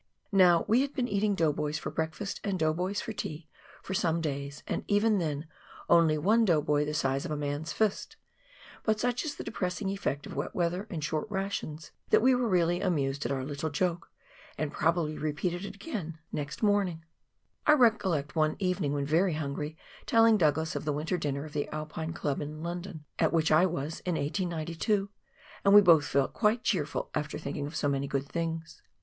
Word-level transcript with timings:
Now, 0.31 0.65
we 0.67 0.81
had 0.81 0.95
been 0.95 1.07
eating 1.07 1.35
dough 1.35 1.53
boys 1.53 1.77
for 1.77 1.91
breakfast 1.91 2.41
and 2.43 2.57
dough 2.57 2.73
boys 2.73 2.99
for 3.01 3.13
tea 3.13 3.47
for 3.83 3.93
some 3.93 4.19
days, 4.19 4.63
and, 4.65 4.83
even 4.87 5.19
then, 5.19 5.47
only 5.91 6.17
one 6.17 6.43
dough 6.43 6.63
boy 6.63 6.85
the 6.85 6.93
size 6.95 7.23
of 7.23 7.29
a 7.29 7.37
man's 7.37 7.71
fist; 7.71 8.15
but 8.83 8.99
such 8.99 9.23
is 9.23 9.35
the 9.35 9.43
depressing 9.43 9.89
effect 9.89 10.25
of 10.25 10.35
wet 10.35 10.55
weather 10.55 10.87
and 10.89 11.03
short 11.03 11.29
rations 11.29 11.91
that 12.09 12.23
we 12.23 12.33
were 12.33 12.49
really 12.49 12.81
amused 12.81 13.27
at 13.27 13.31
our 13.31 13.45
little 13.45 13.69
joke, 13.69 14.09
and 14.57 14.73
probably 14.73 15.19
repeated 15.19 15.65
it 15.65 15.75
again 15.75 16.17
next 16.31 16.63
140 16.63 17.05
PIONEER 17.05 17.05
WORK 17.05 17.07
IX 17.07 17.07
THE 17.21 17.37
ALPS 17.37 17.37
OF 17.37 17.77
NEW 17.77 17.77
ZEALAND. 17.77 17.77
morning! 17.77 17.77
I 17.77 17.77
recollect 17.77 18.35
one 18.35 18.55
evening, 18.57 18.93
when 18.93 19.05
very 19.05 19.33
hungry, 19.35 19.77
telling 20.07 20.37
Douglas 20.39 20.75
of 20.75 20.83
the 20.83 20.93
winter 20.93 21.19
dinner 21.19 21.45
of 21.45 21.53
the 21.53 21.67
Alpine 21.69 22.13
Club 22.13 22.41
in 22.41 22.63
London, 22.63 23.05
at 23.19 23.31
which 23.31 23.51
I 23.51 23.67
was 23.67 23.99
in 23.99 24.15
1892, 24.15 25.11
and 25.63 25.75
we 25.75 25.81
both 25.81 26.05
felt 26.07 26.33
quite 26.33 26.63
cheerful 26.63 27.11
after 27.13 27.37
thinking 27.37 27.67
of 27.67 27.75
so 27.75 27.87
many 27.87 28.07
good 28.07 28.27
things. 28.27 28.81